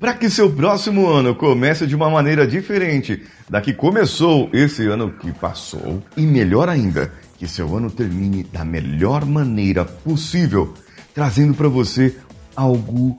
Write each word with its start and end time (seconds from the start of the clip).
Para 0.00 0.14
que 0.14 0.30
seu 0.30 0.50
próximo 0.50 1.10
ano 1.10 1.34
comece 1.34 1.86
de 1.86 1.94
uma 1.94 2.08
maneira 2.08 2.46
diferente 2.46 3.22
da 3.50 3.60
que 3.60 3.74
começou 3.74 4.48
esse 4.50 4.86
ano 4.86 5.12
que 5.12 5.30
passou, 5.30 6.02
e 6.16 6.22
melhor 6.22 6.70
ainda, 6.70 7.12
que 7.36 7.46
seu 7.46 7.76
ano 7.76 7.90
termine 7.90 8.42
da 8.44 8.64
melhor 8.64 9.26
maneira 9.26 9.84
possível, 9.84 10.72
trazendo 11.14 11.52
para 11.52 11.68
você 11.68 12.16
algo 12.56 13.14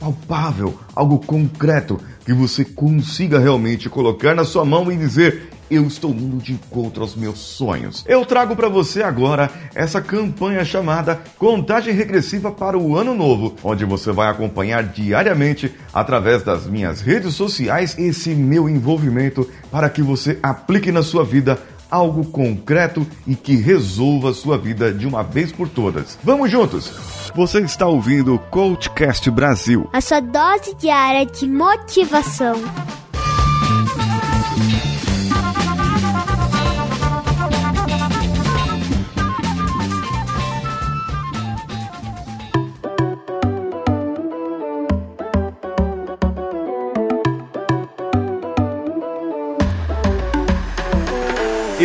palpável, 0.00 0.80
algo 0.94 1.18
concreto 1.18 2.00
que 2.24 2.32
você 2.32 2.64
consiga 2.64 3.38
realmente 3.38 3.90
colocar 3.90 4.34
na 4.34 4.44
sua 4.44 4.64
mão 4.64 4.90
e 4.90 4.96
dizer: 4.96 5.50
eu 5.70 5.86
estou 5.86 6.10
indo 6.10 6.36
de 6.38 6.52
encontro 6.52 7.02
aos 7.02 7.14
meus 7.14 7.38
sonhos. 7.38 8.04
Eu 8.06 8.24
trago 8.24 8.54
para 8.54 8.68
você 8.68 9.02
agora 9.02 9.50
essa 9.74 10.00
campanha 10.00 10.64
chamada 10.64 11.20
Contagem 11.38 11.94
Regressiva 11.94 12.50
para 12.50 12.78
o 12.78 12.96
Ano 12.96 13.14
Novo, 13.14 13.54
onde 13.62 13.84
você 13.84 14.12
vai 14.12 14.28
acompanhar 14.28 14.82
diariamente 14.84 15.74
através 15.92 16.42
das 16.42 16.66
minhas 16.66 17.00
redes 17.00 17.34
sociais 17.34 17.96
esse 17.98 18.34
meu 18.34 18.68
envolvimento 18.68 19.48
para 19.70 19.88
que 19.88 20.02
você 20.02 20.38
aplique 20.42 20.92
na 20.92 21.02
sua 21.02 21.24
vida 21.24 21.58
algo 21.90 22.24
concreto 22.24 23.06
e 23.26 23.34
que 23.34 23.56
resolva 23.56 24.30
a 24.30 24.34
sua 24.34 24.58
vida 24.58 24.92
de 24.92 25.06
uma 25.06 25.22
vez 25.22 25.52
por 25.52 25.68
todas. 25.68 26.18
Vamos 26.22 26.50
juntos! 26.50 26.92
Você 27.34 27.60
está 27.60 27.86
ouvindo 27.86 28.34
o 28.34 28.38
Coachcast 28.38 29.30
Brasil. 29.30 29.88
A 29.92 30.00
sua 30.00 30.20
dose 30.20 30.74
diária 30.74 31.26
de 31.26 31.46
motivação. 31.46 32.56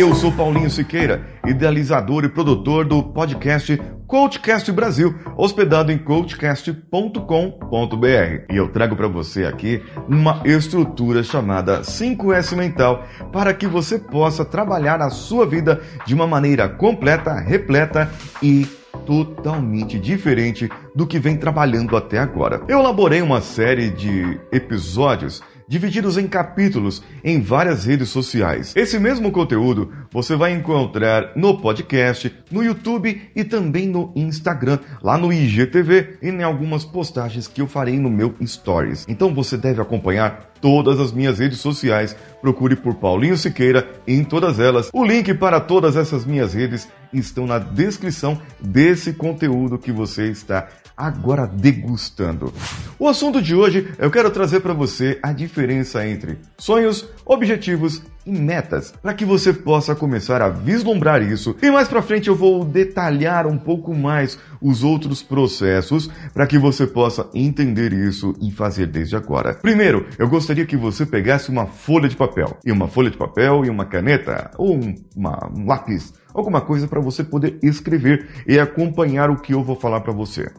Eu 0.02 0.16
sou 0.16 0.32
Paulinho 0.32 0.68
Siqueira, 0.68 1.24
idealizador 1.46 2.24
e 2.24 2.28
produtor 2.28 2.84
do 2.84 3.04
podcast 3.04 3.80
Coachcast 4.04 4.72
Brasil, 4.72 5.14
hospedado 5.36 5.92
em 5.92 5.96
coachcast.com.br. 5.96 8.44
E 8.50 8.56
eu 8.56 8.68
trago 8.68 8.96
para 8.96 9.06
você 9.06 9.44
aqui 9.44 9.80
uma 10.08 10.42
estrutura 10.44 11.22
chamada 11.22 11.82
5S 11.82 12.56
Mental 12.56 13.04
para 13.32 13.54
que 13.54 13.68
você 13.68 13.96
possa 13.96 14.44
trabalhar 14.44 15.00
a 15.00 15.08
sua 15.08 15.46
vida 15.46 15.80
de 16.04 16.14
uma 16.14 16.26
maneira 16.26 16.68
completa, 16.68 17.38
repleta 17.38 18.10
e 18.42 18.66
totalmente 19.06 20.00
diferente 20.00 20.68
do 20.94 21.06
que 21.06 21.20
vem 21.20 21.36
trabalhando 21.36 21.96
até 21.96 22.18
agora. 22.18 22.60
Eu 22.66 22.80
elaborei 22.80 23.22
uma 23.22 23.40
série 23.40 23.88
de 23.88 24.40
episódios 24.50 25.42
divididos 25.72 26.18
em 26.18 26.28
capítulos 26.28 27.02
em 27.24 27.40
várias 27.40 27.86
redes 27.86 28.10
sociais. 28.10 28.74
Esse 28.76 28.98
mesmo 28.98 29.32
conteúdo 29.32 29.90
você 30.10 30.36
vai 30.36 30.52
encontrar 30.52 31.32
no 31.34 31.62
podcast, 31.62 32.30
no 32.50 32.62
YouTube 32.62 33.30
e 33.34 33.42
também 33.42 33.88
no 33.88 34.12
Instagram, 34.14 34.78
lá 35.02 35.16
no 35.16 35.32
IGTV 35.32 36.18
e 36.20 36.28
em 36.28 36.42
algumas 36.42 36.84
postagens 36.84 37.48
que 37.48 37.62
eu 37.62 37.66
farei 37.66 37.98
no 37.98 38.10
meu 38.10 38.34
Stories. 38.44 39.06
Então 39.08 39.34
você 39.34 39.56
deve 39.56 39.80
acompanhar 39.80 40.52
todas 40.60 41.00
as 41.00 41.10
minhas 41.10 41.38
redes 41.38 41.60
sociais. 41.60 42.14
Procure 42.42 42.76
por 42.76 42.96
Paulinho 42.96 43.38
Siqueira 43.38 43.88
em 44.06 44.22
todas 44.22 44.60
elas. 44.60 44.90
O 44.92 45.02
link 45.02 45.32
para 45.32 45.58
todas 45.58 45.96
essas 45.96 46.26
minhas 46.26 46.52
redes 46.52 46.86
estão 47.14 47.46
na 47.46 47.58
descrição 47.58 48.38
desse 48.60 49.14
conteúdo 49.14 49.78
que 49.78 49.90
você 49.90 50.28
está 50.28 50.68
agora 50.96 51.46
degustando. 51.46 52.52
O 52.98 53.08
assunto 53.08 53.40
de 53.40 53.54
hoje 53.54 53.92
eu 53.98 54.10
quero 54.10 54.30
trazer 54.30 54.60
para 54.60 54.72
você 54.72 55.18
a 55.22 55.32
diferença 55.32 56.06
entre 56.06 56.38
sonhos, 56.58 57.08
objetivos 57.24 58.02
e 58.26 58.32
metas, 58.32 58.92
para 59.02 59.14
que 59.14 59.24
você 59.24 59.52
possa 59.52 59.94
começar 59.94 60.40
a 60.42 60.48
vislumbrar 60.48 61.22
isso. 61.22 61.56
E 61.62 61.70
mais 61.70 61.88
para 61.88 62.02
frente 62.02 62.28
eu 62.28 62.34
vou 62.34 62.64
detalhar 62.64 63.46
um 63.46 63.58
pouco 63.58 63.94
mais 63.94 64.38
os 64.60 64.84
outros 64.84 65.22
processos 65.22 66.08
para 66.32 66.46
que 66.46 66.58
você 66.58 66.86
possa 66.86 67.28
entender 67.34 67.92
isso 67.92 68.34
e 68.40 68.50
fazer 68.50 68.86
desde 68.86 69.16
agora. 69.16 69.54
Primeiro, 69.54 70.06
eu 70.18 70.28
gostaria 70.28 70.66
que 70.66 70.76
você 70.76 71.04
pegasse 71.04 71.50
uma 71.50 71.66
folha 71.66 72.08
de 72.08 72.16
papel, 72.16 72.56
e 72.64 72.72
uma 72.72 72.88
folha 72.88 73.10
de 73.10 73.16
papel 73.16 73.64
e 73.64 73.70
uma 73.70 73.84
caneta 73.84 74.50
ou 74.56 74.76
um, 74.76 74.94
uma, 75.16 75.50
um 75.54 75.66
lápis 75.66 76.12
alguma 76.34 76.60
coisa 76.60 76.88
para 76.88 77.00
você 77.00 77.22
poder 77.22 77.58
escrever 77.62 78.44
e 78.46 78.58
acompanhar 78.58 79.30
o 79.30 79.40
que 79.40 79.52
eu 79.52 79.62
vou 79.62 79.76
falar 79.76 80.00
para 80.00 80.12
você. 80.12 80.50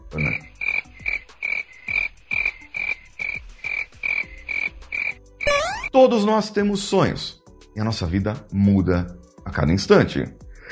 Todos 5.91 6.25
nós 6.25 6.49
temos 6.49 6.81
sonhos 6.81 7.42
e 7.75 7.79
a 7.79 7.83
nossa 7.83 8.05
vida 8.05 8.33
muda 8.51 9.07
a 9.45 9.49
cada 9.49 9.71
instante. 9.71 10.23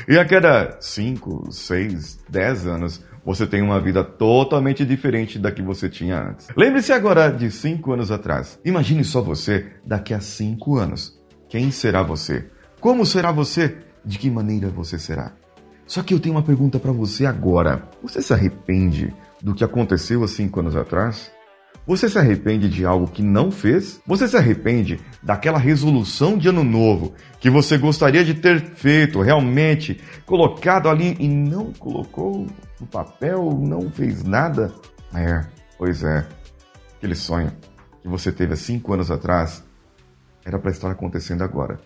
E 0.07 0.17
a 0.17 0.25
cada 0.25 0.77
5, 0.79 1.51
6, 1.51 2.19
10 2.29 2.67
anos, 2.67 3.03
você 3.23 3.45
tem 3.45 3.61
uma 3.61 3.79
vida 3.79 4.03
totalmente 4.03 4.85
diferente 4.85 5.37
da 5.37 5.51
que 5.51 5.61
você 5.61 5.89
tinha 5.89 6.19
antes. 6.29 6.47
Lembre-se 6.55 6.91
agora 6.91 7.29
de 7.29 7.51
5 7.51 7.93
anos 7.93 8.11
atrás. 8.11 8.59
Imagine 8.65 9.03
só 9.03 9.21
você 9.21 9.73
daqui 9.85 10.13
a 10.13 10.19
5 10.19 10.77
anos. 10.77 11.19
Quem 11.49 11.69
será 11.69 12.01
você? 12.01 12.49
Como 12.79 13.05
será 13.05 13.31
você? 13.31 13.77
de 14.03 14.17
que 14.17 14.29
maneira 14.29 14.69
você 14.69 14.97
será. 14.97 15.33
Só 15.85 16.01
que 16.01 16.13
eu 16.13 16.19
tenho 16.19 16.35
uma 16.35 16.43
pergunta 16.43 16.79
para 16.79 16.91
você 16.91 17.25
agora. 17.25 17.89
Você 18.01 18.21
se 18.21 18.33
arrepende 18.33 19.13
do 19.41 19.53
que 19.53 19.63
aconteceu 19.63 20.23
há 20.23 20.27
cinco 20.27 20.59
anos 20.59 20.75
atrás? 20.75 21.31
Você 21.85 22.07
se 22.07 22.17
arrepende 22.17 22.69
de 22.69 22.85
algo 22.85 23.07
que 23.07 23.23
não 23.23 23.51
fez? 23.51 23.99
Você 24.05 24.27
se 24.27 24.37
arrepende 24.37 24.99
daquela 25.21 25.57
resolução 25.57 26.37
de 26.37 26.47
ano 26.47 26.63
novo 26.63 27.13
que 27.39 27.49
você 27.49 27.77
gostaria 27.77 28.23
de 28.23 28.35
ter 28.35 28.61
feito, 28.75 29.21
realmente 29.21 29.99
colocado 30.25 30.89
ali 30.89 31.15
e 31.19 31.27
não 31.27 31.73
colocou 31.73 32.45
no 32.79 32.85
papel, 32.85 33.57
não 33.59 33.89
fez 33.89 34.23
nada? 34.23 34.71
É, 35.13 35.43
pois 35.77 36.03
é. 36.03 36.25
Aquele 36.97 37.15
sonho 37.15 37.51
que 38.01 38.07
você 38.07 38.31
teve 38.31 38.53
há 38.53 38.57
cinco 38.57 38.93
anos 38.93 39.09
atrás 39.09 39.63
era 40.45 40.59
para 40.59 40.71
estar 40.71 40.91
acontecendo 40.91 41.43
agora. 41.43 41.79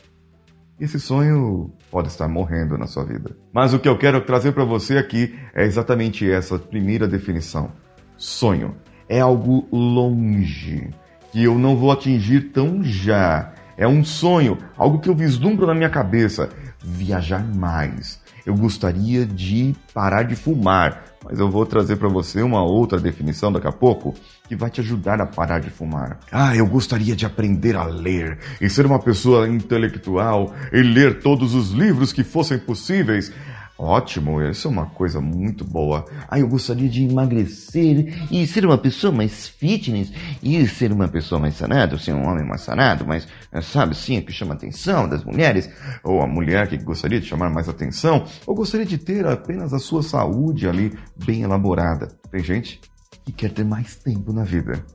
Esse 0.78 1.00
sonho 1.00 1.72
pode 1.90 2.10
estar 2.10 2.28
morrendo 2.28 2.78
na 2.78 2.86
sua 2.86 3.06
vida. 3.06 3.34
Mas 3.54 3.74
o 3.74 3.80
que 3.80 3.88
eu 3.88 3.98
quero 3.98 4.20
trazer 4.26 4.52
para 4.52 4.66
você 4.66 4.98
aqui 4.98 5.34
é 5.54 5.64
exatamente 5.64 6.30
essa 6.30 6.60
primeira 6.60 7.08
definição. 7.08 7.72
Sonho 8.18 8.76
é 9.08 9.20
algo 9.20 9.68
longe, 9.72 10.90
que 11.32 11.44
eu 11.44 11.58
não 11.58 11.76
vou 11.76 11.92
atingir 11.92 12.52
tão 12.52 12.84
já. 12.84 13.52
É 13.78 13.88
um 13.88 14.04
sonho, 14.04 14.58
algo 14.78 15.00
que 15.00 15.10
eu 15.10 15.16
vislumbro 15.16 15.68
na 15.68 15.76
minha 15.76 15.90
cabeça. 15.90 16.50
Viajar 16.82 17.44
mais. 17.44 18.22
Eu 18.46 18.56
gostaria 18.56 19.26
de 19.26 19.76
parar 19.94 20.24
de 20.24 20.36
fumar, 20.36 21.04
mas 21.24 21.40
eu 21.40 21.50
vou 21.50 21.66
trazer 21.66 21.96
para 21.96 22.08
você 22.08 22.44
uma 22.44 22.64
outra 22.64 23.00
definição 23.00 23.52
daqui 23.52 23.68
a 23.68 23.72
pouco 23.72 24.14
que 24.48 24.56
vai 24.56 24.70
te 24.70 24.82
ajudar 24.82 25.20
a 25.20 25.26
parar 25.26 25.60
de 25.60 25.72
fumar. 25.72 26.20
Ah, 26.32 26.56
eu 26.56 26.68
gostaria 26.68 27.16
de 27.16 27.26
aprender 27.26 27.76
a 27.76 27.84
ler 27.84 28.38
e 28.62 28.70
ser 28.70 28.86
uma 28.86 29.00
pessoa 29.00 29.50
intelectual 29.50 30.54
e 30.72 30.82
ler 30.84 31.20
todos 31.22 31.56
os 31.56 31.72
livros 31.72 32.14
que 32.14 32.24
fossem 32.24 32.60
possíveis. 32.60 33.34
Ótimo, 33.78 34.42
isso 34.42 34.70
é 34.70 34.72
uma 34.72 34.86
coisa 34.86 35.20
muito 35.20 35.66
boa. 35.66 36.06
Ah, 36.30 36.40
eu 36.40 36.48
gostaria 36.48 36.88
de 36.88 37.04
emagrecer 37.04 38.26
e 38.32 38.48
ser 38.48 38.66
uma 38.66 38.78
pessoa 38.78 39.12
mais 39.12 39.50
fitness 39.50 40.14
e 40.42 40.66
ser 40.66 40.94
uma 40.94 41.10
pessoa 41.10 41.42
mais 41.42 41.56
sanada, 41.56 41.98
ser 41.98 42.14
um 42.14 42.26
homem 42.26 42.48
mais 42.48 42.62
sanado, 42.62 43.06
mas 43.06 43.28
sabe 43.62 43.94
sim, 43.94 44.22
que 44.22 44.32
chama 44.32 44.54
a 44.54 44.58
atenção 44.58 45.10
das 45.10 45.26
mulheres, 45.26 45.70
ou 46.06 46.22
a 46.22 46.28
mulher 46.28 46.70
que 46.70 46.78
gostaria 46.78 47.20
de 47.20 47.28
chamar 47.28 47.50
mais 47.50 47.68
atenção, 47.68 48.26
ou 48.48 48.56
gostaria 48.56 48.86
de 48.86 48.98
ter 48.98 49.28
apenas 49.28 49.74
a 49.74 49.80
sua 49.80 50.02
saúde 50.02 50.70
ali 50.70 50.98
bem 51.26 51.42
elaborada. 51.42 52.08
Tem 52.32 52.42
gente 52.42 52.80
que 53.26 53.34
quer 53.34 53.52
ter 53.52 53.66
mais 53.66 53.96
tempo 53.96 54.32
na 54.32 54.46
vida, 54.46 54.86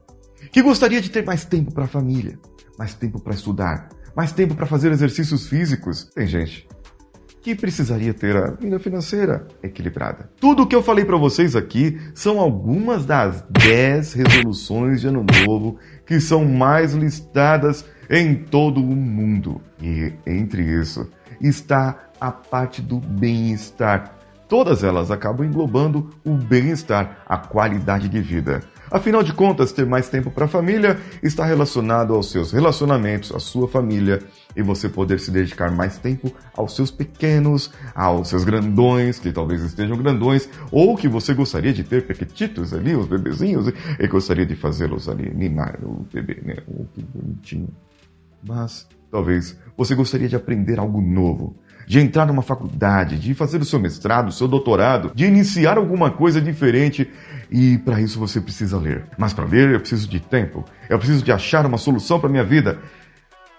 que 0.50 0.62
gostaria 0.62 1.02
de 1.02 1.10
ter 1.10 1.22
mais 1.22 1.44
tempo 1.44 1.70
para 1.70 1.84
a 1.84 1.88
família, 1.88 2.38
mais 2.78 2.94
tempo 2.94 3.20
para 3.20 3.34
estudar, 3.34 3.90
mais 4.16 4.32
tempo 4.32 4.54
para 4.54 4.64
fazer 4.64 4.90
exercícios 4.90 5.46
físicos. 5.46 6.04
Tem 6.14 6.26
gente 6.26 6.66
que 7.42 7.54
precisaria 7.54 8.12
ter 8.12 8.36
a 8.36 8.50
vida 8.50 8.78
financeira 8.78 9.46
equilibrada. 9.62 10.30
Tudo 10.38 10.62
o 10.62 10.66
que 10.66 10.74
eu 10.74 10.82
falei 10.82 11.04
para 11.04 11.16
vocês 11.16 11.56
aqui 11.56 11.98
são 12.14 12.38
algumas 12.38 13.06
das 13.06 13.42
10 13.48 14.12
resoluções 14.12 15.00
de 15.00 15.08
ano 15.08 15.24
novo 15.46 15.78
que 16.04 16.20
são 16.20 16.44
mais 16.44 16.94
listadas 16.94 17.84
em 18.10 18.34
todo 18.34 18.80
o 18.80 18.96
mundo. 18.96 19.60
E 19.80 20.12
entre 20.26 20.62
isso 20.62 21.08
está 21.40 22.10
a 22.20 22.30
parte 22.30 22.82
do 22.82 22.98
bem-estar. 22.98 24.19
Todas 24.50 24.82
elas 24.82 25.12
acabam 25.12 25.46
englobando 25.46 26.10
o 26.24 26.34
bem-estar, 26.34 27.22
a 27.24 27.38
qualidade 27.38 28.08
de 28.08 28.20
vida. 28.20 28.60
Afinal 28.90 29.22
de 29.22 29.32
contas, 29.32 29.70
ter 29.70 29.86
mais 29.86 30.08
tempo 30.08 30.28
para 30.28 30.46
a 30.46 30.48
família 30.48 30.98
está 31.22 31.44
relacionado 31.44 32.12
aos 32.12 32.32
seus 32.32 32.50
relacionamentos, 32.50 33.32
à 33.32 33.38
sua 33.38 33.68
família 33.68 34.18
e 34.56 34.60
você 34.60 34.88
poder 34.88 35.20
se 35.20 35.30
dedicar 35.30 35.70
mais 35.70 35.98
tempo 35.98 36.34
aos 36.56 36.74
seus 36.74 36.90
pequenos, 36.90 37.72
aos 37.94 38.28
seus 38.28 38.42
grandões, 38.42 39.20
que 39.20 39.30
talvez 39.30 39.62
estejam 39.62 39.96
grandões, 39.96 40.48
ou 40.72 40.96
que 40.96 41.06
você 41.06 41.32
gostaria 41.32 41.72
de 41.72 41.84
ter 41.84 42.04
pequetitos 42.04 42.74
ali, 42.74 42.96
os 42.96 43.06
bebezinhos, 43.06 43.72
e 44.00 44.08
gostaria 44.08 44.44
de 44.44 44.56
fazê-los 44.56 45.08
ali, 45.08 45.32
mimar 45.32 45.78
o 45.80 46.04
bebê, 46.12 46.40
né? 46.44 46.56
Oh, 46.66 46.84
que 46.86 47.04
bonitinho. 47.04 47.68
Mas 48.44 48.88
talvez 49.12 49.56
você 49.76 49.94
gostaria 49.94 50.28
de 50.28 50.34
aprender 50.34 50.80
algo 50.80 51.00
novo, 51.00 51.54
de 51.90 51.98
entrar 51.98 52.24
numa 52.24 52.40
faculdade, 52.40 53.18
de 53.18 53.34
fazer 53.34 53.60
o 53.60 53.64
seu 53.64 53.80
mestrado, 53.80 54.28
o 54.28 54.32
seu 54.32 54.46
doutorado, 54.46 55.10
de 55.12 55.24
iniciar 55.24 55.76
alguma 55.76 56.08
coisa 56.08 56.40
diferente. 56.40 57.10
E 57.50 57.78
para 57.78 58.00
isso 58.00 58.16
você 58.16 58.40
precisa 58.40 58.78
ler. 58.78 59.06
Mas 59.18 59.32
para 59.32 59.44
ler 59.44 59.70
eu 59.72 59.80
preciso 59.80 60.08
de 60.08 60.20
tempo. 60.20 60.64
Eu 60.88 60.98
preciso 60.98 61.24
de 61.24 61.32
achar 61.32 61.66
uma 61.66 61.78
solução 61.78 62.20
para 62.20 62.28
minha 62.28 62.44
vida. 62.44 62.78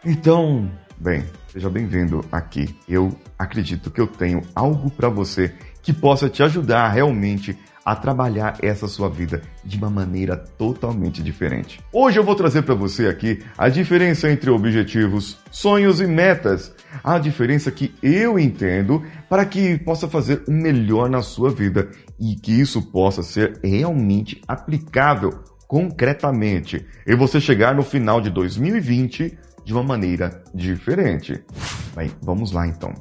Então, 0.06 0.72
bem, 0.98 1.26
seja 1.50 1.70
bem-vindo 1.70 2.24
aqui. 2.32 2.74
Eu 2.88 3.14
acredito 3.38 3.92
que 3.92 4.00
eu 4.00 4.08
tenho 4.08 4.44
algo 4.56 4.90
para 4.90 5.10
você 5.10 5.54
que 5.82 5.92
possa 5.92 6.30
te 6.30 6.42
ajudar 6.42 6.88
realmente 6.88 7.52
a 7.52 7.60
trabalhar 7.96 8.58
essa 8.62 8.88
sua 8.88 9.10
vida 9.10 9.42
de 9.64 9.78
uma 9.78 9.90
maneira 9.90 10.38
totalmente 10.38 11.22
diferente. 11.22 11.80
Hoje 11.92 12.20
eu 12.20 12.24
vou 12.24 12.36
trazer 12.36 12.62
para 12.62 12.76
você 12.76 13.08
aqui 13.08 13.44
a 13.58 13.70
diferença 13.70 14.30
entre 14.30 14.50
objetivos, 14.50 15.38
sonhos 15.52 16.00
e 16.00 16.08
metas. 16.08 16.74
A 17.04 17.18
diferença 17.18 17.72
que 17.72 17.94
eu 18.04 18.38
entendo 18.38 19.04
para 19.30 19.46
que 19.46 19.78
possa 19.80 20.08
fazer 20.08 20.44
o 20.48 20.52
melhor 20.52 21.10
na 21.10 21.22
sua 21.22 21.50
vida 21.50 21.90
e 22.20 22.36
que 22.36 22.52
isso 22.52 22.82
possa 22.92 23.24
ser 23.24 23.60
realmente 23.64 24.42
aplicável 24.48 25.44
concretamente 25.68 26.86
e 27.08 27.16
você 27.16 27.40
chegar 27.40 27.74
no 27.74 27.82
final 27.82 28.20
de 28.20 28.30
2020 28.30 29.38
de 29.64 29.74
uma 29.74 29.84
maneira 29.84 30.44
diferente. 30.54 31.42
Bem, 31.96 32.12
vamos 32.22 32.52
lá 32.52 32.68
então 32.68 32.94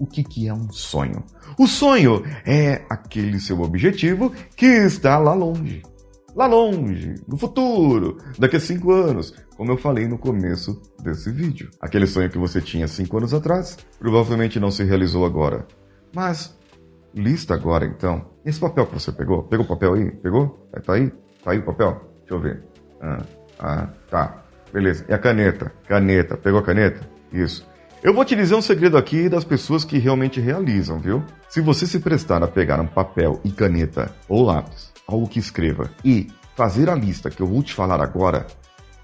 o 0.00 0.06
que, 0.06 0.22
que 0.22 0.48
é 0.48 0.54
um 0.54 0.70
sonho. 0.70 1.22
O 1.58 1.66
sonho 1.66 2.22
é 2.46 2.84
aquele 2.88 3.38
seu 3.40 3.60
objetivo 3.60 4.32
que 4.56 4.66
está 4.66 5.18
lá 5.18 5.34
longe. 5.34 5.82
Lá 6.34 6.46
longe, 6.46 7.14
no 7.28 7.36
futuro, 7.36 8.16
daqui 8.38 8.56
a 8.56 8.60
cinco 8.60 8.90
anos, 8.90 9.34
como 9.54 9.70
eu 9.70 9.76
falei 9.76 10.08
no 10.08 10.16
começo 10.16 10.80
desse 11.02 11.30
vídeo. 11.30 11.68
Aquele 11.78 12.06
sonho 12.06 12.30
que 12.30 12.38
você 12.38 12.58
tinha 12.60 12.88
cinco 12.88 13.18
anos 13.18 13.34
atrás, 13.34 13.76
provavelmente 13.98 14.58
não 14.58 14.70
se 14.70 14.82
realizou 14.82 15.26
agora. 15.26 15.66
Mas, 16.14 16.56
lista 17.14 17.52
agora 17.52 17.84
então. 17.84 18.24
Esse 18.46 18.58
papel 18.58 18.86
que 18.86 18.94
você 18.94 19.12
pegou, 19.12 19.42
pegou 19.42 19.66
o 19.66 19.68
papel 19.68 19.92
aí? 19.92 20.10
Pegou? 20.10 20.68
É, 20.72 20.80
tá 20.80 20.94
aí? 20.94 21.12
Tá 21.44 21.50
aí 21.50 21.58
o 21.58 21.66
papel? 21.66 22.00
Deixa 22.20 22.34
eu 22.34 22.40
ver. 22.40 22.64
Ah, 23.00 23.22
ah, 23.58 23.88
tá. 24.10 24.42
Beleza. 24.72 25.04
E 25.08 25.12
a 25.12 25.18
caneta? 25.18 25.70
Caneta. 25.86 26.36
Pegou 26.38 26.60
a 26.60 26.62
caneta? 26.62 27.06
Isso. 27.30 27.66
Eu 28.02 28.12
vou 28.12 28.24
te 28.24 28.34
dizer 28.34 28.56
um 28.56 28.60
segredo 28.60 28.98
aqui 28.98 29.28
das 29.28 29.44
pessoas 29.44 29.84
que 29.84 29.96
realmente 29.96 30.40
realizam, 30.40 30.98
viu? 30.98 31.22
Se 31.48 31.60
você 31.60 31.86
se 31.86 32.00
prestar 32.00 32.42
a 32.42 32.48
pegar 32.48 32.80
um 32.80 32.86
papel 32.86 33.40
e 33.44 33.52
caneta 33.52 34.12
ou 34.28 34.42
lápis, 34.42 34.92
algo 35.06 35.28
que 35.28 35.38
escreva, 35.38 35.88
e 36.04 36.26
fazer 36.56 36.90
a 36.90 36.96
lista 36.96 37.30
que 37.30 37.40
eu 37.40 37.46
vou 37.46 37.62
te 37.62 37.72
falar 37.72 38.00
agora, 38.00 38.44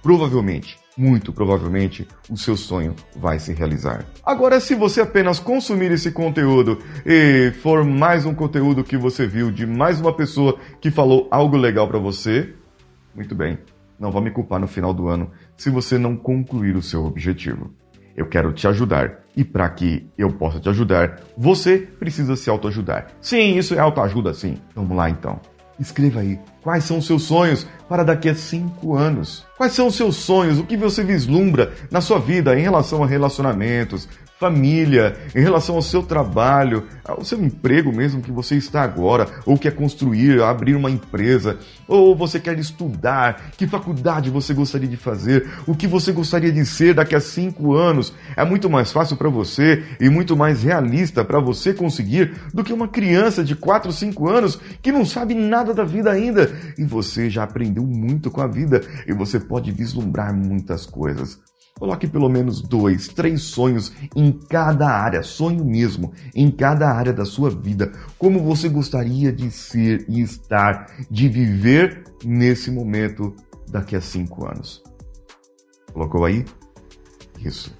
provavelmente, 0.02 0.76
muito 0.96 1.32
provavelmente, 1.32 2.08
o 2.28 2.36
seu 2.36 2.56
sonho 2.56 2.96
vai 3.14 3.38
se 3.38 3.52
realizar. 3.52 4.04
Agora, 4.26 4.58
se 4.58 4.74
você 4.74 5.00
apenas 5.00 5.38
consumir 5.38 5.92
esse 5.92 6.10
conteúdo 6.10 6.80
e 7.06 7.52
for 7.62 7.84
mais 7.84 8.26
um 8.26 8.34
conteúdo 8.34 8.82
que 8.82 8.96
você 8.96 9.28
viu 9.28 9.52
de 9.52 9.64
mais 9.64 10.00
uma 10.00 10.12
pessoa 10.12 10.58
que 10.80 10.90
falou 10.90 11.28
algo 11.30 11.56
legal 11.56 11.86
para 11.86 12.00
você, 12.00 12.52
muito 13.14 13.36
bem, 13.36 13.58
não 13.96 14.10
vá 14.10 14.20
me 14.20 14.32
culpar 14.32 14.58
no 14.58 14.66
final 14.66 14.92
do 14.92 15.06
ano 15.06 15.30
se 15.56 15.70
você 15.70 15.96
não 15.96 16.16
concluir 16.16 16.74
o 16.74 16.82
seu 16.82 17.06
objetivo. 17.06 17.72
Eu 18.18 18.26
quero 18.26 18.52
te 18.52 18.66
ajudar. 18.66 19.20
E 19.36 19.44
para 19.44 19.68
que 19.70 20.10
eu 20.18 20.32
possa 20.32 20.58
te 20.58 20.68
ajudar, 20.68 21.20
você 21.36 21.78
precisa 21.78 22.34
se 22.34 22.50
autoajudar. 22.50 23.06
Sim, 23.20 23.56
isso 23.56 23.76
é 23.76 23.78
autoajuda, 23.78 24.34
sim. 24.34 24.58
Vamos 24.74 24.96
lá 24.96 25.08
então. 25.08 25.40
Escreva 25.78 26.18
aí 26.18 26.36
quais 26.62 26.84
são 26.84 26.98
os 26.98 27.06
seus 27.06 27.22
sonhos 27.22 27.66
para 27.88 28.04
daqui 28.04 28.28
a 28.28 28.34
cinco 28.34 28.94
anos. 28.94 29.46
Quais 29.56 29.72
são 29.72 29.86
os 29.86 29.96
seus 29.96 30.16
sonhos? 30.16 30.58
O 30.58 30.64
que 30.64 30.76
você 30.76 31.02
vislumbra 31.02 31.72
na 31.90 32.00
sua 32.00 32.18
vida 32.18 32.58
em 32.58 32.62
relação 32.62 33.02
a 33.02 33.06
relacionamentos, 33.06 34.08
família, 34.38 35.16
em 35.34 35.40
relação 35.40 35.74
ao 35.74 35.82
seu 35.82 36.02
trabalho, 36.02 36.84
ao 37.04 37.24
seu 37.24 37.42
emprego 37.42 37.92
mesmo 37.92 38.22
que 38.22 38.30
você 38.30 38.54
está 38.54 38.82
agora, 38.82 39.26
ou 39.44 39.58
quer 39.58 39.72
construir, 39.72 40.40
abrir 40.40 40.76
uma 40.76 40.90
empresa, 40.90 41.58
ou 41.88 42.14
você 42.14 42.38
quer 42.38 42.56
estudar, 42.58 43.50
que 43.56 43.66
faculdade 43.66 44.30
você 44.30 44.54
gostaria 44.54 44.88
de 44.88 44.96
fazer, 44.96 45.48
o 45.66 45.74
que 45.74 45.88
você 45.88 46.12
gostaria 46.12 46.52
de 46.52 46.64
ser 46.64 46.94
daqui 46.94 47.16
a 47.16 47.20
cinco 47.20 47.74
anos. 47.74 48.14
É 48.36 48.44
muito 48.44 48.70
mais 48.70 48.92
fácil 48.92 49.16
para 49.16 49.28
você 49.28 49.82
e 50.00 50.08
muito 50.08 50.36
mais 50.36 50.62
realista 50.62 51.24
para 51.24 51.40
você 51.40 51.74
conseguir 51.74 52.32
do 52.54 52.62
que 52.62 52.72
uma 52.72 52.86
criança 52.86 53.42
de 53.42 53.56
4, 53.56 53.90
5 53.90 54.28
anos 54.28 54.60
que 54.80 54.92
não 54.92 55.04
sabe 55.04 55.34
nada 55.34 55.74
da 55.74 55.82
vida 55.82 56.12
ainda. 56.12 56.47
E 56.78 56.84
você 56.84 57.28
já 57.28 57.44
aprendeu 57.44 57.84
muito 57.84 58.30
com 58.30 58.40
a 58.40 58.46
vida 58.46 58.80
e 59.06 59.12
você 59.12 59.40
pode 59.40 59.72
vislumbrar 59.72 60.34
muitas 60.34 60.86
coisas. 60.86 61.38
Coloque 61.78 62.08
pelo 62.08 62.28
menos 62.28 62.60
dois, 62.60 63.06
três 63.06 63.42
sonhos 63.42 63.92
em 64.14 64.32
cada 64.32 64.88
área, 64.88 65.22
sonho 65.22 65.64
mesmo, 65.64 66.12
em 66.34 66.50
cada 66.50 66.90
área 66.90 67.12
da 67.12 67.24
sua 67.24 67.50
vida. 67.50 67.92
Como 68.18 68.42
você 68.42 68.68
gostaria 68.68 69.32
de 69.32 69.48
ser 69.50 70.04
e 70.08 70.20
estar, 70.20 70.86
de 71.08 71.28
viver 71.28 72.02
nesse 72.24 72.70
momento 72.70 73.34
daqui 73.70 73.94
a 73.94 74.00
cinco 74.00 74.44
anos. 74.44 74.82
Colocou 75.92 76.24
aí? 76.24 76.44
Isso. 77.38 77.72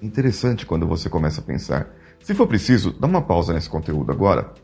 Interessante 0.00 0.64
quando 0.64 0.86
você 0.86 1.10
começa 1.10 1.42
a 1.42 1.44
pensar. 1.44 1.94
Se 2.20 2.34
for 2.34 2.46
preciso, 2.46 2.98
dá 2.98 3.06
uma 3.06 3.22
pausa 3.22 3.52
nesse 3.52 3.68
conteúdo 3.68 4.10
agora. 4.10 4.54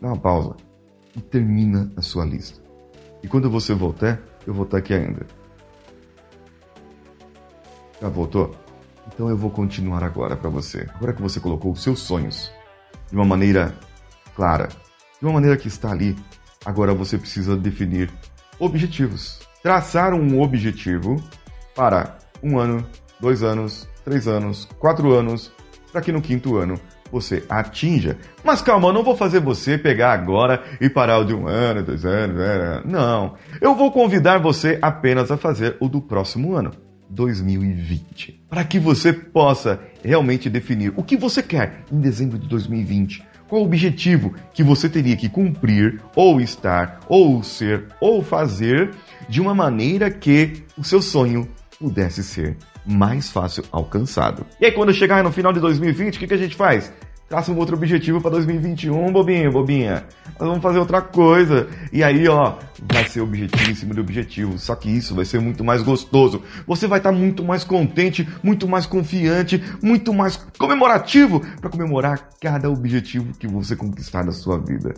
Dá 0.00 0.08
uma 0.08 0.18
pausa 0.18 0.54
e 1.16 1.20
termina 1.20 1.90
a 1.96 2.02
sua 2.02 2.24
lista. 2.24 2.60
E 3.22 3.28
quando 3.28 3.50
você 3.50 3.74
voltar, 3.74 4.20
eu 4.46 4.54
vou 4.54 4.64
estar 4.64 4.78
aqui 4.78 4.92
ainda. 4.94 5.26
Já 8.00 8.08
voltou? 8.08 8.54
Então 9.08 9.28
eu 9.30 9.36
vou 9.36 9.50
continuar 9.50 10.04
agora 10.04 10.36
para 10.36 10.50
você. 10.50 10.86
Agora 10.94 11.12
que 11.12 11.22
você 11.22 11.40
colocou 11.40 11.72
os 11.72 11.82
seus 11.82 12.00
sonhos 12.00 12.52
de 13.10 13.16
uma 13.16 13.24
maneira 13.24 13.74
clara, 14.34 14.68
de 15.18 15.26
uma 15.26 15.32
maneira 15.32 15.56
que 15.56 15.68
está 15.68 15.90
ali, 15.90 16.14
agora 16.64 16.92
você 16.94 17.16
precisa 17.16 17.56
definir 17.56 18.12
objetivos. 18.58 19.40
Traçar 19.62 20.12
um 20.12 20.40
objetivo 20.40 21.16
para 21.74 22.18
um 22.42 22.58
ano, 22.58 22.86
dois 23.18 23.42
anos, 23.42 23.88
três 24.04 24.28
anos, 24.28 24.68
quatro 24.78 25.12
anos, 25.12 25.50
para 25.90 26.00
que 26.00 26.12
no 26.12 26.20
quinto 26.20 26.56
ano 26.56 26.78
você 27.10 27.44
atinja. 27.48 28.16
Mas 28.44 28.62
calma, 28.62 28.88
eu 28.88 28.92
não 28.92 29.02
vou 29.02 29.16
fazer 29.16 29.40
você 29.40 29.78
pegar 29.78 30.12
agora 30.12 30.62
e 30.80 30.88
parar 30.88 31.18
o 31.18 31.24
de 31.24 31.34
um 31.34 31.46
ano, 31.46 31.82
dois 31.82 32.04
anos. 32.04 32.36
Né? 32.36 32.82
Não. 32.84 33.34
Eu 33.60 33.74
vou 33.74 33.90
convidar 33.90 34.38
você 34.38 34.78
apenas 34.80 35.30
a 35.30 35.36
fazer 35.36 35.76
o 35.80 35.88
do 35.88 36.00
próximo 36.00 36.54
ano. 36.54 36.72
2020. 37.08 38.44
Para 38.48 38.64
que 38.64 38.78
você 38.78 39.12
possa 39.12 39.80
realmente 40.02 40.50
definir 40.50 40.92
o 40.96 41.02
que 41.02 41.16
você 41.16 41.42
quer 41.42 41.84
em 41.90 42.00
dezembro 42.00 42.38
de 42.38 42.48
2020. 42.48 43.22
Qual 43.48 43.62
o 43.62 43.64
objetivo 43.64 44.34
que 44.52 44.64
você 44.64 44.88
teria 44.88 45.16
que 45.16 45.28
cumprir, 45.28 46.00
ou 46.16 46.40
estar, 46.40 46.98
ou 47.08 47.44
ser, 47.44 47.84
ou 48.00 48.24
fazer 48.24 48.90
de 49.28 49.40
uma 49.40 49.54
maneira 49.54 50.10
que 50.10 50.64
o 50.76 50.82
seu 50.82 51.00
sonho 51.00 51.48
pudesse 51.78 52.24
ser 52.24 52.56
mais 52.84 53.30
fácil 53.30 53.64
alcançado. 53.72 54.46
E 54.60 54.64
aí, 54.64 54.72
quando 54.72 54.92
chegar 54.92 55.22
no 55.22 55.32
final 55.32 55.52
de 55.52 55.60
2020, 55.60 56.16
o 56.16 56.18
que, 56.20 56.26
que 56.26 56.34
a 56.34 56.38
gente 56.38 56.54
faz? 56.54 56.92
Traça 57.28 57.50
um 57.50 57.58
outro 57.58 57.74
objetivo 57.74 58.20
para 58.20 58.30
2021, 58.30 59.12
bobinho, 59.12 59.50
bobinha. 59.50 60.04
Nós 60.38 60.48
vamos 60.48 60.62
fazer 60.62 60.78
outra 60.78 61.02
coisa. 61.02 61.68
E 61.92 62.04
aí, 62.04 62.28
ó, 62.28 62.54
vai 62.92 63.08
ser 63.08 63.20
objetivo 63.20 63.68
em 63.68 63.74
cima 63.74 63.94
de 63.94 64.00
objetivo. 64.00 64.56
Só 64.58 64.76
que 64.76 64.88
isso 64.88 65.12
vai 65.12 65.24
ser 65.24 65.40
muito 65.40 65.64
mais 65.64 65.82
gostoso. 65.82 66.40
Você 66.68 66.86
vai 66.86 67.00
estar 67.00 67.10
tá 67.10 67.16
muito 67.16 67.42
mais 67.42 67.64
contente, 67.64 68.28
muito 68.44 68.68
mais 68.68 68.86
confiante, 68.86 69.60
muito 69.82 70.14
mais 70.14 70.36
comemorativo 70.56 71.40
para 71.60 71.68
comemorar 71.68 72.30
cada 72.40 72.70
objetivo 72.70 73.32
que 73.36 73.48
você 73.48 73.74
conquistar 73.74 74.24
na 74.24 74.32
sua 74.32 74.58
vida. 74.58 74.94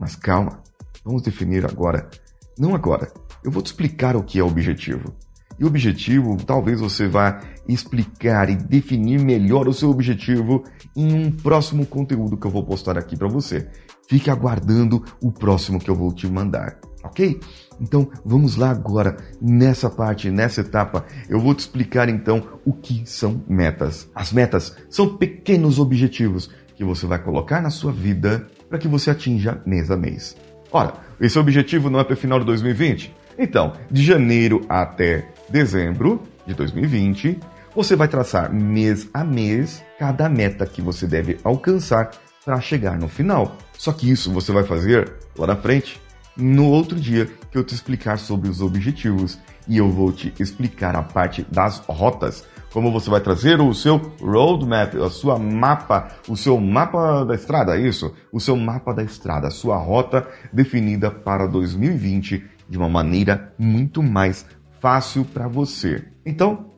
Mas 0.00 0.16
calma, 0.16 0.60
vamos 1.04 1.22
definir 1.22 1.64
agora. 1.64 2.10
Não 2.58 2.74
agora. 2.74 3.12
Eu 3.44 3.52
vou 3.52 3.62
te 3.62 3.66
explicar 3.66 4.16
o 4.16 4.24
que 4.24 4.40
é 4.40 4.42
objetivo. 4.42 5.14
E 5.58 5.64
o 5.64 5.66
objetivo, 5.66 6.36
talvez 6.36 6.80
você 6.80 7.08
vá 7.08 7.40
explicar 7.68 8.48
e 8.48 8.54
definir 8.54 9.20
melhor 9.20 9.66
o 9.66 9.74
seu 9.74 9.90
objetivo 9.90 10.62
em 10.96 11.12
um 11.12 11.30
próximo 11.30 11.84
conteúdo 11.84 12.36
que 12.36 12.46
eu 12.46 12.50
vou 12.50 12.64
postar 12.64 12.96
aqui 12.96 13.16
para 13.16 13.28
você. 13.28 13.68
Fique 14.08 14.30
aguardando 14.30 15.04
o 15.22 15.32
próximo 15.32 15.78
que 15.78 15.90
eu 15.90 15.94
vou 15.94 16.12
te 16.12 16.26
mandar, 16.26 16.78
ok? 17.04 17.40
Então 17.80 18.08
vamos 18.24 18.56
lá 18.56 18.70
agora 18.70 19.16
nessa 19.40 19.90
parte, 19.90 20.30
nessa 20.30 20.62
etapa, 20.62 21.04
eu 21.28 21.38
vou 21.40 21.54
te 21.54 21.60
explicar 21.60 22.08
então 22.08 22.42
o 22.64 22.72
que 22.72 23.02
são 23.04 23.42
metas. 23.48 24.08
As 24.14 24.32
metas 24.32 24.76
são 24.88 25.16
pequenos 25.16 25.78
objetivos 25.78 26.50
que 26.74 26.84
você 26.84 27.06
vai 27.06 27.18
colocar 27.18 27.60
na 27.60 27.70
sua 27.70 27.92
vida 27.92 28.46
para 28.68 28.78
que 28.78 28.88
você 28.88 29.10
atinja 29.10 29.60
mês 29.66 29.90
a 29.90 29.96
mês. 29.96 30.36
Ora, 30.70 30.94
esse 31.20 31.38
objetivo 31.38 31.90
não 31.90 31.98
é 31.98 32.04
para 32.04 32.14
o 32.14 32.16
final 32.16 32.38
de 32.38 32.46
2020? 32.46 33.14
Então, 33.38 33.72
de 33.90 34.02
janeiro 34.02 34.64
até 34.68 35.28
dezembro 35.48 36.22
de 36.46 36.54
2020, 36.54 37.38
você 37.74 37.94
vai 37.94 38.08
traçar 38.08 38.52
mês 38.52 39.08
a 39.12 39.24
mês 39.24 39.82
cada 39.98 40.28
meta 40.28 40.66
que 40.66 40.82
você 40.82 41.06
deve 41.06 41.38
alcançar 41.44 42.10
para 42.44 42.60
chegar 42.60 42.98
no 42.98 43.08
final. 43.08 43.56
Só 43.76 43.92
que 43.92 44.10
isso 44.10 44.32
você 44.32 44.52
vai 44.52 44.64
fazer 44.64 45.12
lá 45.36 45.46
na 45.46 45.56
frente, 45.56 46.00
no 46.36 46.66
outro 46.66 46.98
dia 46.98 47.28
que 47.50 47.58
eu 47.58 47.64
te 47.64 47.74
explicar 47.74 48.18
sobre 48.18 48.48
os 48.48 48.60
objetivos 48.60 49.38
e 49.66 49.76
eu 49.76 49.90
vou 49.90 50.12
te 50.12 50.32
explicar 50.40 50.96
a 50.96 51.02
parte 51.02 51.44
das 51.50 51.78
rotas, 51.86 52.44
como 52.72 52.92
você 52.92 53.10
vai 53.10 53.20
trazer 53.20 53.60
o 53.60 53.74
seu 53.74 53.96
roadmap, 54.20 54.94
a 54.96 55.10
sua 55.10 55.38
mapa, 55.38 56.08
o 56.28 56.36
seu 56.36 56.58
mapa 56.60 57.24
da 57.24 57.34
estrada, 57.34 57.76
é 57.76 57.80
isso? 57.80 58.14
O 58.32 58.40
seu 58.40 58.56
mapa 58.56 58.94
da 58.94 59.02
estrada, 59.02 59.48
a 59.48 59.50
sua 59.50 59.76
rota 59.76 60.26
definida 60.52 61.10
para 61.10 61.46
2020 61.46 62.44
de 62.68 62.78
uma 62.78 62.88
maneira 62.88 63.52
muito 63.58 64.02
mais 64.02 64.44
fácil 64.80 65.24
para 65.24 65.48
você. 65.48 66.06
Então, 66.24 66.72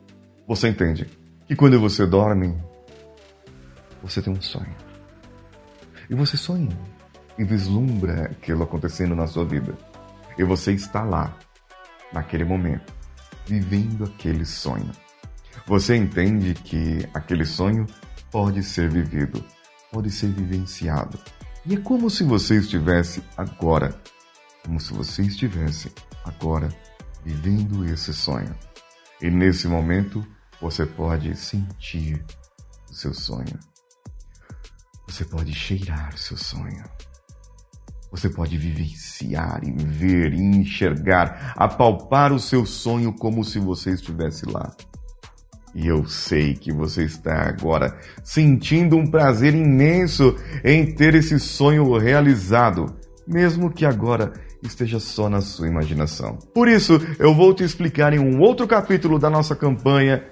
você 0.47 0.67
entende 0.67 1.07
que 1.47 1.55
quando 1.55 1.79
você 1.79 2.05
dorme, 2.05 2.55
você 4.01 4.21
tem 4.21 4.33
um 4.33 4.41
sonho. 4.41 4.75
E 6.09 6.15
você 6.15 6.35
sonha 6.35 6.69
e 7.37 7.43
vislumbra 7.43 8.25
aquilo 8.25 8.63
acontecendo 8.63 9.15
na 9.15 9.27
sua 9.27 9.45
vida. 9.45 9.77
E 10.37 10.43
você 10.43 10.73
está 10.73 11.03
lá, 11.03 11.37
naquele 12.11 12.43
momento, 12.43 12.93
vivendo 13.45 14.05
aquele 14.05 14.45
sonho. 14.45 14.91
Você 15.67 15.95
entende 15.95 16.53
que 16.53 17.07
aquele 17.13 17.45
sonho 17.45 17.85
pode 18.31 18.63
ser 18.63 18.89
vivido, 18.89 19.43
pode 19.91 20.09
ser 20.09 20.27
vivenciado. 20.27 21.19
E 21.65 21.75
é 21.75 21.77
como 21.77 22.09
se 22.09 22.23
você 22.23 22.57
estivesse 22.57 23.23
agora, 23.37 23.93
como 24.65 24.79
se 24.79 24.93
você 24.93 25.21
estivesse 25.21 25.91
agora 26.25 26.69
vivendo 27.23 27.85
esse 27.85 28.13
sonho. 28.13 28.55
E 29.21 29.29
nesse 29.29 29.67
momento 29.67 30.25
você 30.59 30.85
pode 30.85 31.35
sentir 31.35 32.23
o 32.89 32.93
seu 32.93 33.13
sonho. 33.13 33.59
Você 35.07 35.25
pode 35.25 35.53
cheirar 35.53 36.13
o 36.13 36.17
seu 36.17 36.37
sonho. 36.37 36.83
Você 38.11 38.29
pode 38.29 38.57
vivenciar 38.57 39.61
e 39.63 39.71
ver 39.71 40.33
e 40.33 40.41
enxergar, 40.41 41.53
apalpar 41.55 42.33
o 42.33 42.39
seu 42.39 42.65
sonho 42.65 43.13
como 43.13 43.43
se 43.43 43.57
você 43.57 43.91
estivesse 43.91 44.45
lá. 44.45 44.69
E 45.73 45.87
eu 45.87 46.05
sei 46.05 46.53
que 46.53 46.71
você 46.71 47.03
está 47.03 47.47
agora 47.47 47.97
sentindo 48.23 48.97
um 48.97 49.09
prazer 49.09 49.55
imenso 49.55 50.35
em 50.63 50.93
ter 50.93 51.15
esse 51.15 51.39
sonho 51.39 51.97
realizado, 51.97 52.93
mesmo 53.25 53.71
que 53.71 53.85
agora 53.85 54.33
esteja 54.63 54.99
só 54.99 55.29
na 55.29 55.41
sua 55.41 55.67
imaginação. 55.67 56.37
Por 56.53 56.67
isso, 56.67 56.99
eu 57.19 57.33
vou 57.33 57.53
te 57.53 57.63
explicar 57.63 58.13
em 58.13 58.19
um 58.19 58.39
outro 58.39 58.67
capítulo 58.67 59.17
da 59.17 59.29
nossa 59.29 59.55
campanha 59.55 60.23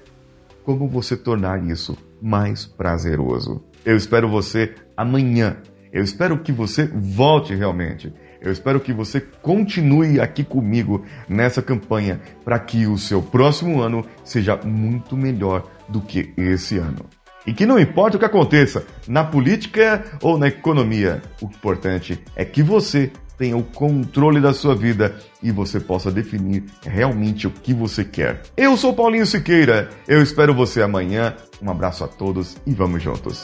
como 0.64 0.88
você 0.88 1.18
tornar 1.18 1.64
isso 1.66 1.98
mais 2.22 2.66
prazeroso. 2.66 3.64
Eu 3.86 3.96
espero 3.96 4.30
você 4.30 4.76
amanhã. 4.96 5.58
Eu 5.92 6.04
espero 6.04 6.38
que 6.40 6.52
você 6.52 6.86
volte 6.86 7.56
realmente. 7.56 8.14
Eu 8.42 8.52
espero 8.52 8.80
que 8.80 8.94
você 8.94 9.20
continue 9.20 10.20
aqui 10.20 10.44
comigo 10.44 11.04
nessa 11.28 11.62
campanha 11.62 12.22
para 12.46 12.60
que 12.60 12.88
o 12.88 12.98
seu 12.98 13.22
próximo 13.22 13.82
ano 13.82 14.06
seja 14.24 14.56
muito 14.58 15.18
melhor 15.18 15.70
do 15.90 16.00
que 16.00 16.34
esse 16.38 16.78
ano. 16.78 17.06
E 17.46 17.54
que 17.54 17.66
não 17.66 17.80
importa 17.80 18.16
o 18.16 18.20
que 18.20 18.26
aconteça, 18.26 18.86
na 19.08 19.24
política 19.24 20.04
ou 20.22 20.38
na 20.38 20.48
economia, 20.48 21.22
o 21.42 21.46
importante 21.46 22.24
é 22.36 22.46
que 22.46 22.62
você 22.62 23.12
tenha 23.40 23.58
o 23.58 23.64
controle 23.64 24.42
da 24.42 24.54
sua 24.54 24.76
vida 24.76 25.16
e 25.42 25.50
você 25.50 25.80
possa 25.80 26.12
definir 26.12 26.66
realmente 26.84 27.48
o 27.48 27.52
que 27.52 27.74
você 27.74 28.04
quer. 28.04 28.42
Eu 28.58 28.76
sou 28.76 28.94
Paulinho 28.94 29.26
Siqueira, 29.26 29.90
eu 30.06 30.22
espero 30.22 30.54
você 30.54 30.82
amanhã. 30.82 31.36
Um 31.62 31.72
abraço 31.72 32.04
a 32.04 32.08
todos 32.08 32.58
e 32.68 32.74
vamos 32.74 33.02
juntos. 33.02 33.44